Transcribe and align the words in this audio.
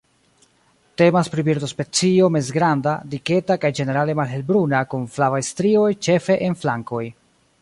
Temas 1.01 1.29
pri 1.33 1.43
birdospecio 1.49 2.31
mezgranda, 2.37 2.95
diketa 3.13 3.59
kaj 3.67 3.73
ĝenerale 3.81 4.19
malhelbruna 4.23 4.83
kun 4.95 5.09
flavaj 5.19 5.47
strioj 5.53 5.89
ĉefe 6.09 6.43
en 6.49 6.61
flankoj. 6.65 7.09